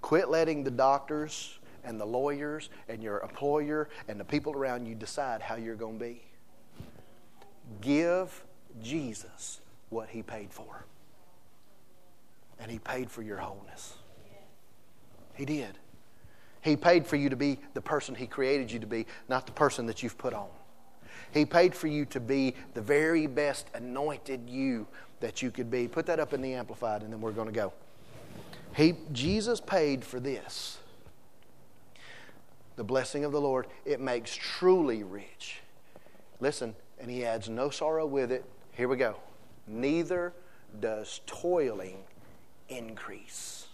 [0.01, 4.95] Quit letting the doctors and the lawyers and your employer and the people around you
[4.95, 6.23] decide how you're going to be.
[7.81, 8.45] Give
[8.83, 9.61] Jesus
[9.91, 10.85] what he paid for.
[12.59, 13.95] And he paid for your wholeness.
[15.35, 15.79] He did.
[16.65, 19.53] He paid for you to be the person He created you to be, not the
[19.53, 20.49] person that you've put on.
[21.33, 24.87] He paid for you to be the very best anointed you
[25.21, 25.89] that you could be.
[25.89, 27.73] Put that up in the Amplified, and then we're going to go.
[28.75, 30.79] He, Jesus paid for this.
[32.77, 35.61] The blessing of the Lord, it makes truly rich.
[36.41, 38.45] Listen, and He adds no sorrow with it.
[38.73, 39.17] Here we go.
[39.67, 40.33] Neither
[40.81, 41.99] does toiling
[42.69, 43.65] increase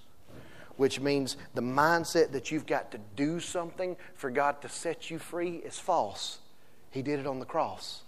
[0.81, 5.19] which means the mindset that you've got to do something for God to set you
[5.19, 6.39] free is false.
[6.91, 8.01] He did it on the cross.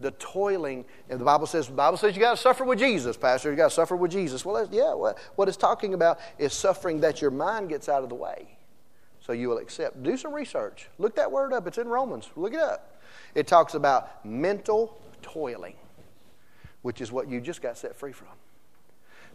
[0.00, 3.18] The toiling, and the Bible says, the Bible says you got to suffer with Jesus,
[3.18, 3.50] Pastor.
[3.50, 4.46] You got to suffer with Jesus.
[4.46, 8.08] Well, yeah, what, what it's talking about is suffering that your mind gets out of
[8.08, 8.56] the way.
[9.20, 10.02] So you will accept.
[10.02, 10.88] Do some research.
[10.98, 11.66] Look that word up.
[11.66, 12.30] It's in Romans.
[12.36, 13.00] Look it up.
[13.34, 15.76] It talks about mental toiling,
[16.82, 18.28] which is what you just got set free from.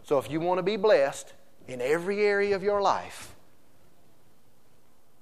[0.02, 1.32] So if you want to be blessed,
[1.68, 3.34] in every area of your life,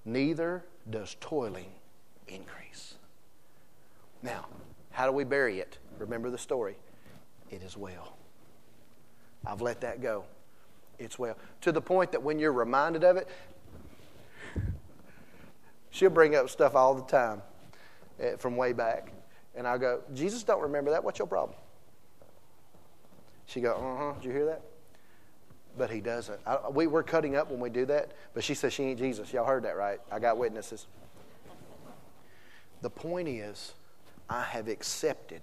[0.05, 1.71] neither does toiling
[2.29, 2.95] increase.
[4.23, 4.47] Now,
[4.91, 5.79] how do we bury it?
[5.99, 6.77] Remember the story.
[7.51, 8.17] It is well.
[9.47, 10.25] I've let that go.
[10.99, 11.37] It's well.
[11.63, 13.29] To the point that when you're reminded of it,
[15.95, 17.41] she'll bring up stuff all the time
[18.21, 19.13] eh, from way back.
[19.55, 21.03] And I'll go, Jesus don't remember that.
[21.03, 21.57] What's your problem?
[23.47, 24.21] She go, uh-huh.
[24.21, 24.63] Did you hear that?
[25.77, 26.39] but he doesn't.
[26.47, 29.33] I, we, we're cutting up when we do that, but she says she ain't Jesus.
[29.33, 30.01] Y'all heard that, right?
[30.11, 30.87] I got witnesses.
[32.83, 33.73] The point is,
[34.29, 35.43] I have accepted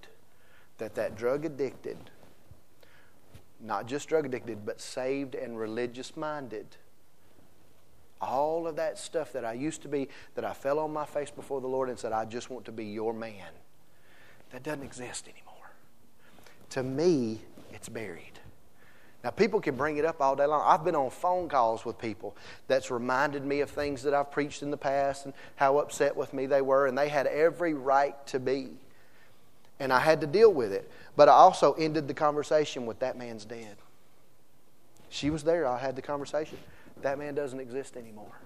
[0.77, 1.97] that that drug addicted,
[3.59, 6.77] not just drug addicted, but saved and religious minded,
[8.21, 11.31] all of that stuff that I used to be, that I fell on my face
[11.31, 13.47] before the Lord and said, I just want to be your man,
[14.51, 15.71] that doesn't exist anymore.
[16.71, 17.41] To me,
[17.71, 18.39] it's buried.
[19.23, 20.63] Now, people can bring it up all day long.
[20.65, 22.35] I've been on phone calls with people
[22.67, 26.33] that's reminded me of things that I've preached in the past and how upset with
[26.33, 28.69] me they were, and they had every right to be.
[29.79, 30.89] And I had to deal with it.
[31.15, 33.77] But I also ended the conversation with that man's dead.
[35.09, 35.67] She was there.
[35.67, 36.57] I had the conversation.
[37.01, 38.39] That man doesn't exist anymore.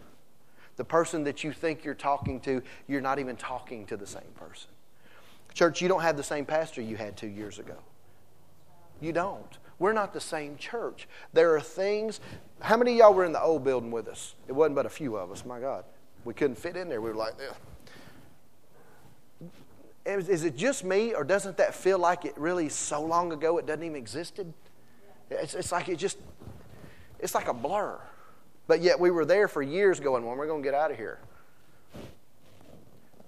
[0.77, 4.23] The person that you think you're talking to, you're not even talking to the same
[4.35, 4.69] person.
[5.53, 7.75] Church, you don't have the same pastor you had two years ago.
[8.99, 9.57] You don't.
[9.79, 11.07] We're not the same church.
[11.33, 12.19] There are things.
[12.59, 14.35] How many of y'all were in the old building with us?
[14.47, 15.45] It wasn't but a few of us.
[15.45, 15.85] My God.
[16.25, 17.01] We couldn't fit in there.
[17.01, 17.53] We were like, yeah.
[20.05, 23.57] Is, is it just me, or doesn't that feel like it really so long ago
[23.57, 24.53] it doesn't even existed?
[25.31, 26.17] It's, it's like it just,
[27.19, 27.99] it's like a blur.
[28.67, 30.97] But yet we were there for years going, when we're going to get out of
[30.97, 31.19] here.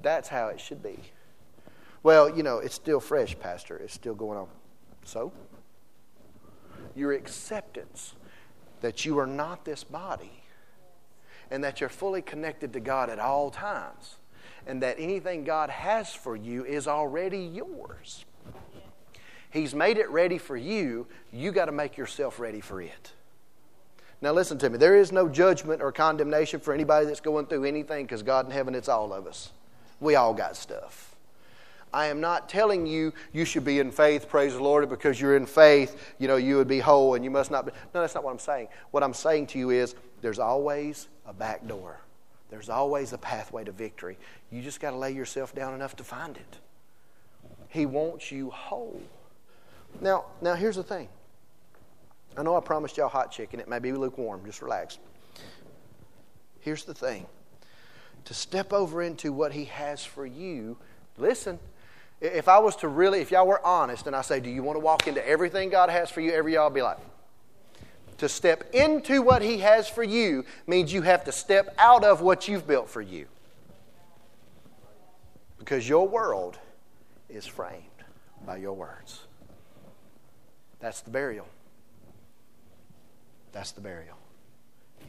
[0.02, 0.98] That's how it should be.
[2.04, 3.78] Well, you know, it's still fresh, Pastor.
[3.78, 4.48] It's still going on.
[5.04, 5.32] So?
[6.98, 8.16] your acceptance
[8.82, 10.44] that you are not this body
[11.50, 14.16] and that you're fully connected to God at all times
[14.66, 18.26] and that anything God has for you is already yours.
[19.50, 21.08] He's made it ready for you.
[21.32, 23.14] You got to make yourself ready for it.
[24.22, 24.78] Now, listen to me.
[24.78, 28.52] There is no judgment or condemnation for anybody that's going through anything because God in
[28.52, 29.52] heaven, it's all of us.
[30.00, 31.16] We all got stuff.
[31.94, 35.38] I am not telling you you should be in faith, praise the Lord, because you're
[35.38, 37.72] in faith, you know, you would be whole and you must not be.
[37.94, 38.68] No, that's not what I'm saying.
[38.92, 42.00] What I'm saying to you is there's always a back door.
[42.50, 44.18] There's always a pathway to victory.
[44.52, 46.58] You just got to lay yourself down enough to find it.
[47.70, 49.02] He wants you whole.
[50.02, 51.10] Now, now here's the thing.
[52.38, 53.60] I know I promised y'all hot chicken.
[53.60, 54.46] It may be lukewarm.
[54.46, 55.00] Just relax.
[56.60, 57.26] Here's the thing.
[58.26, 60.78] To step over into what he has for you,
[61.18, 61.60] listen,
[62.22, 64.76] if I was to really, if y'all were honest and I say, Do you want
[64.76, 66.32] to walk into everything God has for you?
[66.32, 66.98] Every y'all be like,
[68.20, 72.22] To step into what He has for you means you have to step out of
[72.22, 73.26] what you've built for you.
[75.58, 76.60] Because your world
[77.30, 77.84] is framed
[78.46, 79.22] by your words.
[80.80, 81.48] That's the burial.
[83.58, 84.16] That's the burial.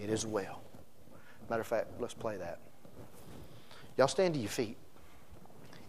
[0.02, 0.62] It is well.
[1.50, 2.60] Matter of fact, let's play that.
[3.98, 4.78] Y'all stand to your feet.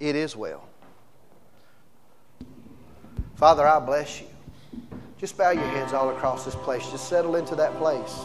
[0.01, 0.68] It is well.
[3.36, 4.28] Father, I bless you.
[5.18, 6.86] Just bow your heads all across this place.
[6.91, 8.20] Just settle into that place.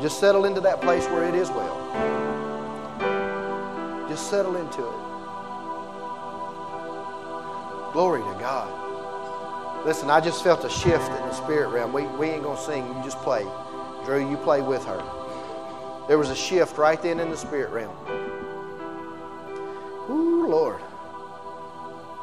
[0.00, 1.76] Just settle into that place where it is well.
[4.08, 5.02] Just settle into it.
[7.92, 8.81] Glory to God.
[9.84, 11.92] Listen, I just felt a shift in the spirit realm.
[11.92, 12.86] We, we ain't going to sing.
[12.86, 13.44] You just play.
[14.04, 15.02] Drew, you play with her.
[16.06, 17.96] There was a shift right then in the spirit realm.
[20.08, 20.80] Ooh, Lord.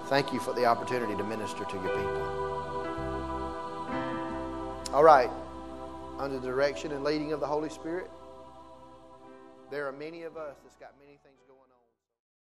[0.06, 2.50] Thank you for the opportunity to minister to your people.
[4.94, 5.30] All right.
[6.18, 8.10] Under the direction and leading of the Holy Spirit,
[9.70, 11.29] there are many of us that's got many things.